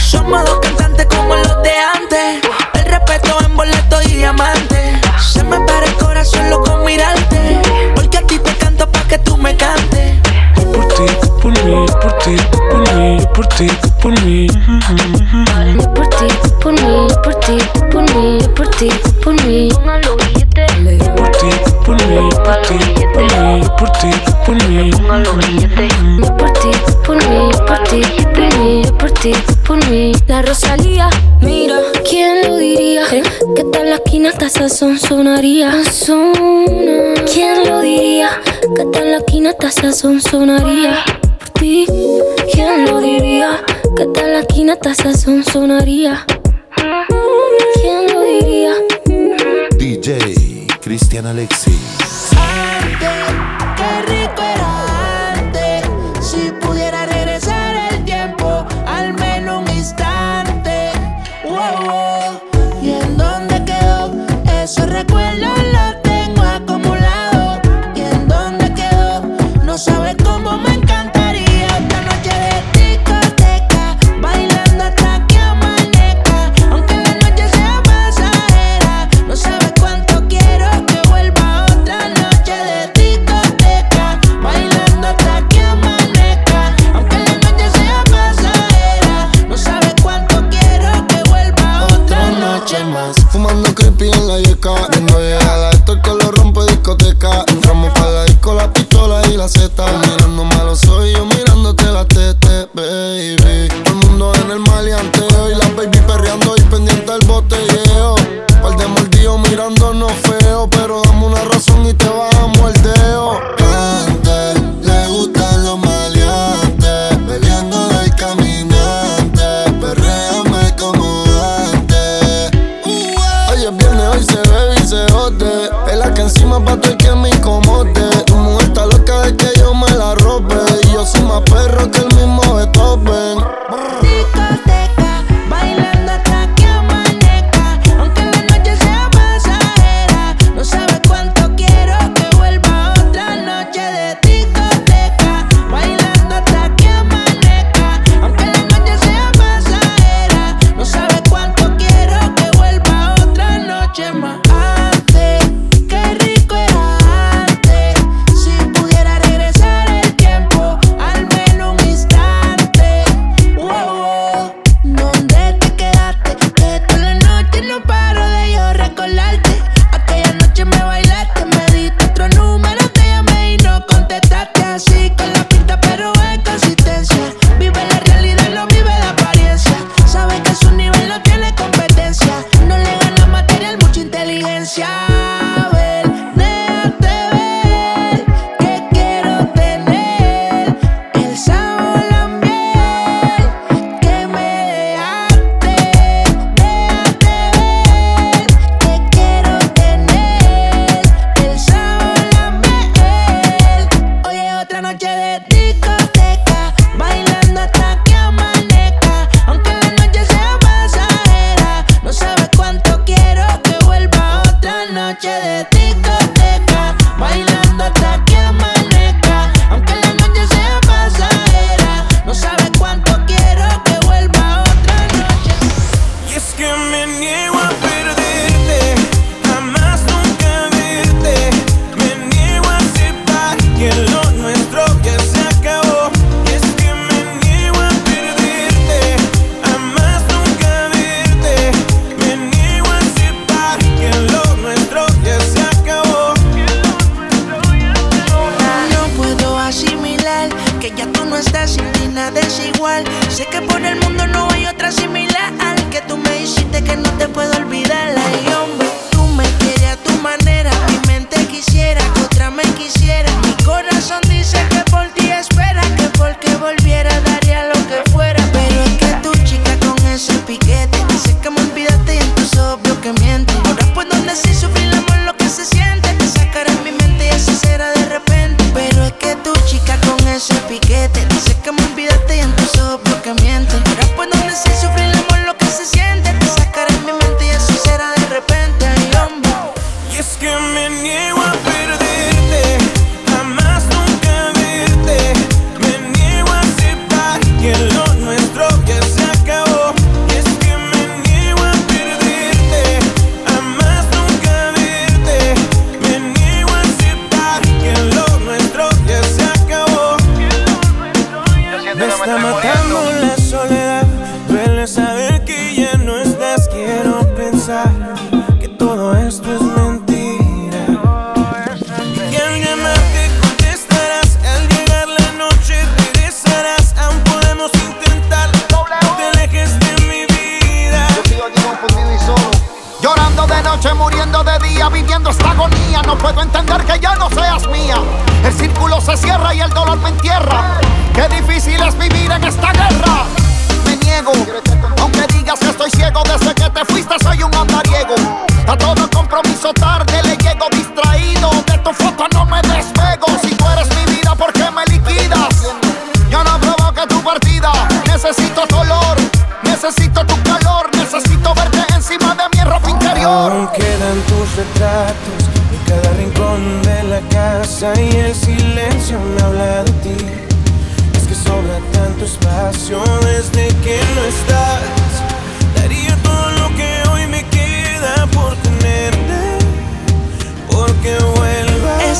Somos 0.00 0.44
dos 0.44 0.58
cantantes 0.60 1.06
como 1.06 1.34
los 1.34 1.62
de 1.62 1.72
antes. 1.94 2.50
El 2.74 2.84
respeto 2.84 3.36
en 3.44 3.56
boleto 3.56 4.02
y 4.02 4.14
diamante. 4.14 5.00
Se 5.20 5.42
me 5.44 5.60
para 5.60 5.86
el 5.86 5.94
corazón 5.94 6.48
loco 6.50 6.76
mirarte. 6.78 7.60
Porque 7.94 8.18
a 8.18 8.22
ti 8.22 8.38
te 8.38 8.54
canto 8.56 8.90
pa' 8.90 9.02
que 9.02 9.18
tú 9.18 9.36
me 9.36 9.56
cantes. 9.56 10.16
Por 10.72 10.88
ti, 10.88 11.04
por 11.42 11.64
mí, 11.64 11.86
por 12.00 12.18
ti, 12.18 12.36
por 12.70 12.94
mí, 12.94 13.26
por 13.34 13.46
ti, 13.48 13.66
por 14.00 14.22
mí. 14.22 14.46
Por 15.94 16.08
ti, 16.08 16.28
por 16.60 16.72
mí, 16.72 17.08
por 17.22 17.34
ti, 17.40 17.58
por 17.90 18.02
mí, 18.14 18.38
por 18.54 18.68
ti, 18.68 18.90
por 19.22 19.34
mí. 19.44 19.68
Rosalía. 30.42 31.08
Mira, 31.40 31.78
¿quién 32.08 32.46
lo 32.46 32.56
diría? 32.56 33.02
¿Eh? 33.12 33.22
Que 33.56 33.64
tal 33.64 33.90
la 33.90 33.96
esquina 33.96 34.30
hasta 34.30 34.68
son 34.68 34.98
sonaría. 34.98 35.72
¿Quién 37.32 37.68
lo 37.68 37.80
diría? 37.80 38.30
Que 38.76 38.84
tal 38.86 39.10
la 39.10 39.16
esquina 39.18 39.50
hasta 39.50 39.92
sonaría. 39.92 41.04
Por 41.52 41.62
¿quién 42.52 42.86
lo 42.86 43.00
diría? 43.00 43.64
Que 43.96 44.06
tal 44.06 44.32
la 44.32 44.40
esquina 44.40 44.74
hasta 44.74 44.94
sonaría. 45.44 46.24
¿Quién 47.80 48.12
lo 48.12 48.22
diría? 48.22 48.72
DJ 49.76 50.66
Cristian 50.80 51.26
Alexis. 51.26 52.30
Ay, 52.36 52.96
rico 54.06 54.42
era. 54.42 54.87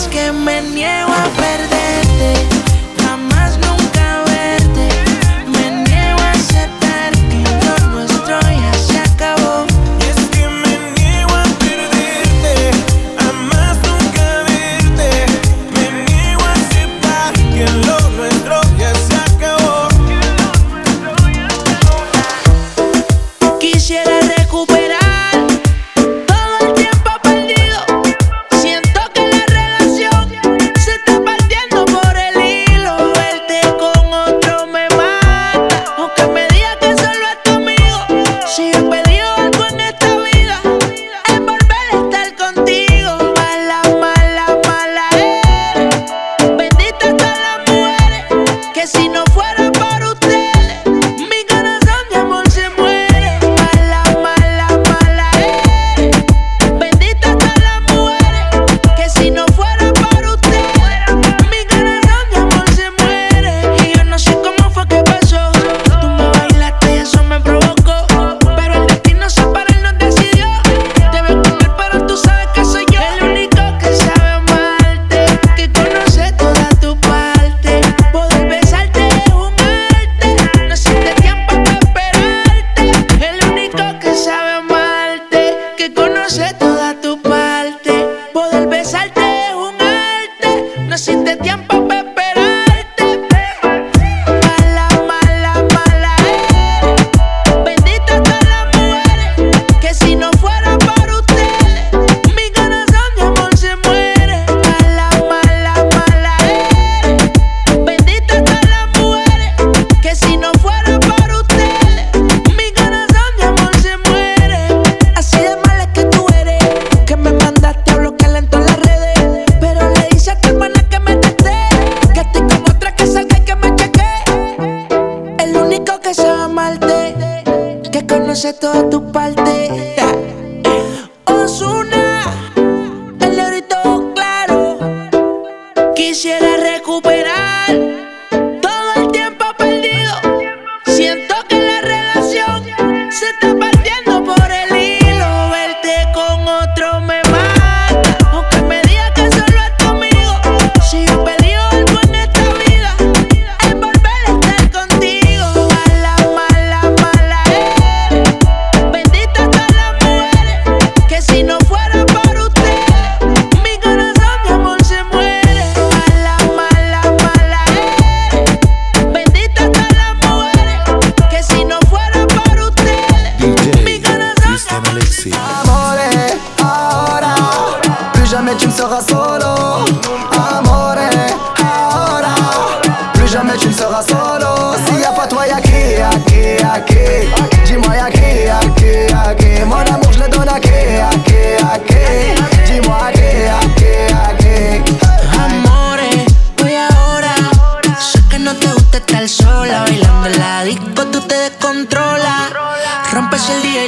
que 0.06 0.30
me 0.30 0.62
niego 0.62 1.10
a 1.10 1.24
perderte. 1.36 2.57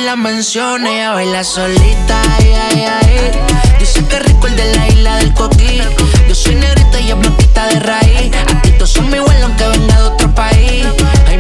y 0.01 0.05
la 0.05 0.17
mencione. 0.17 0.97
Ella 0.97 1.13
baila 1.13 1.45
solita, 1.45 2.23
ay, 2.39 2.55
ay, 2.55 2.85
ay. 2.85 3.31
Dice 3.79 4.05
que 4.07 4.19
rico 4.19 4.47
el 4.47 4.57
de 4.57 4.77
la 4.77 4.89
isla 4.89 5.17
del 5.17 5.35
coquí. 5.35 5.81
Yo 6.29 6.35
soy 6.35 6.55
negrita 6.55 7.01
y 7.01 7.11
es 7.11 7.19
blanquita 7.19 7.67
de 7.69 7.81
raíz. 7.81 8.33
Aquí 8.55 8.71
todos 8.73 8.91
son 8.91 9.11
mi 9.11 9.19
vuelo 9.19 9.47
aunque 9.47 9.67
venga 9.69 9.97
de 9.97 10.03
otro 10.03 10.35
país. 10.35 10.87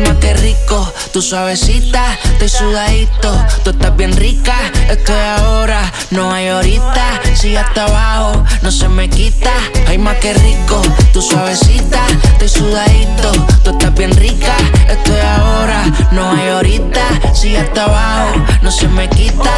Dime 0.03 0.19
que 0.19 0.33
rico, 0.33 0.91
tú 1.13 1.21
suavecita, 1.21 2.03
estoy 2.33 2.49
sudadito. 2.49 3.35
Tú 3.63 3.69
estás 3.69 3.95
bien 3.99 4.17
rica, 4.17 4.55
estoy 4.89 5.21
ahora, 5.37 5.93
no 6.11 6.33
hay 6.33 6.49
horita. 6.49 7.21
Sigue 7.35 7.59
hasta 7.59 7.85
abajo, 7.85 8.43
no 8.63 8.71
se 8.71 8.89
me 8.89 9.11
quita. 9.11 9.53
Ay, 9.87 9.99
más 9.99 10.17
que 10.17 10.33
rico, 10.33 10.81
tú 11.13 11.21
suavecita, 11.21 12.01
estoy 12.33 12.49
sudadito. 12.49 13.31
Tú 13.63 13.73
estás 13.73 13.93
bien 13.93 14.17
rica, 14.17 14.55
estoy 14.89 15.21
ahora, 15.21 15.85
no 16.13 16.33
hay 16.33 16.49
horita. 16.49 17.07
Sigue 17.35 17.59
hasta 17.59 17.85
abajo, 17.85 18.43
no 18.63 18.71
se 18.71 18.89
me 18.89 19.07
quita. 19.11 19.53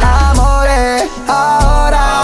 Amore, 0.00 1.08
ahora, 1.26 2.22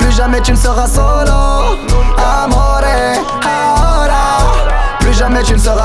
plus 0.00 0.16
jamais 0.16 0.42
tu 0.42 0.50
me 0.50 0.58
seras 0.58 0.90
solo. 0.90 1.78
Amore, 2.18 3.20
ahora 3.44 3.83
jamais 5.24 5.42
tu 5.42 5.54
ne 5.54 5.58
solo. 5.58 5.80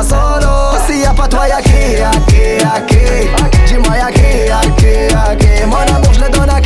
S'il 0.86 0.99
y 0.99 1.06
a 1.06 1.14
pas 1.14 1.28
toi 1.28 1.48
y'a 1.48 1.61
qui, 1.61 1.72
y'a 1.98 2.11
qui, 2.28 2.41
y'a 2.61 2.82
qui 2.82 2.95
Dis-moi 3.68 3.95
y'a 3.98 4.11
qui, 4.11 4.48
y'a 4.48 4.61
qui, 4.78 5.14
y'a 5.14 5.36
qui 5.36 5.66
Mon 5.66 5.95
amour 5.95 6.14
je 6.14 6.22
le 6.22 6.30
donne 6.30 6.49
à 6.49 6.59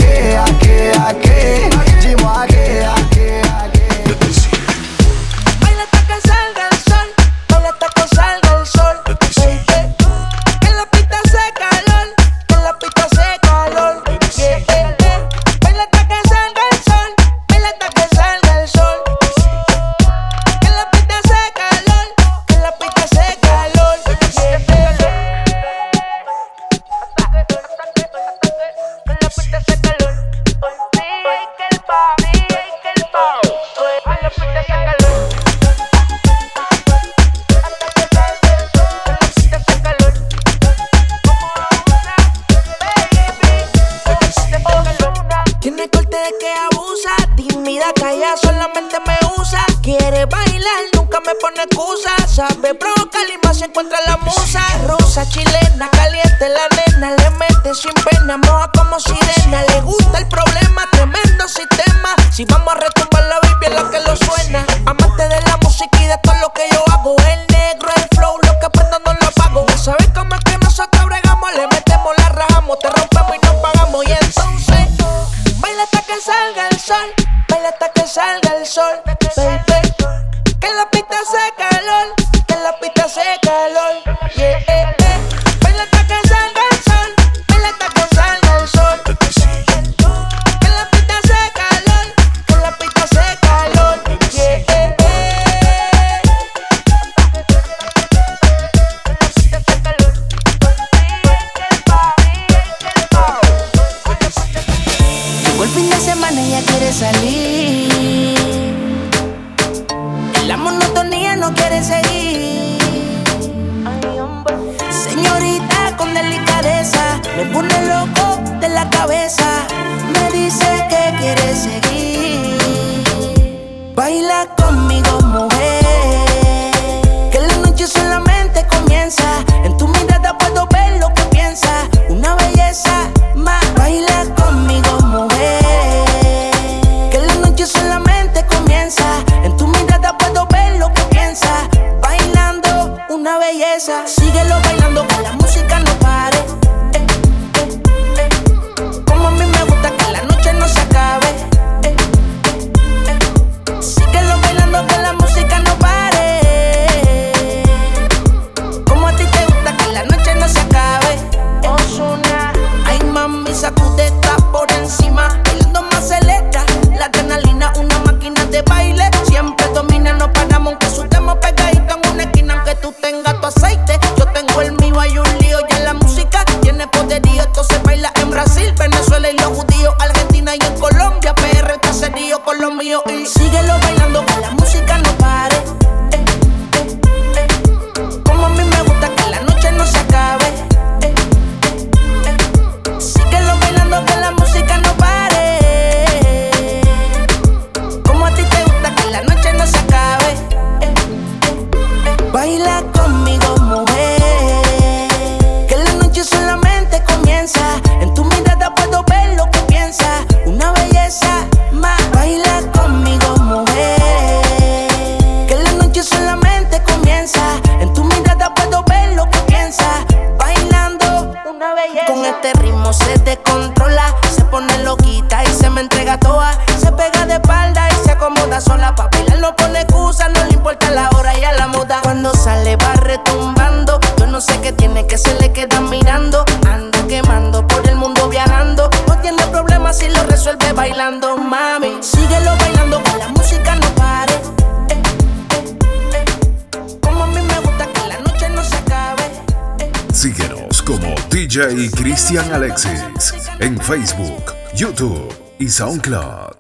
Facebook, 253.94 254.56
YouTube 254.76 255.32
y 255.60 255.70
SoundCloud. 255.70 256.53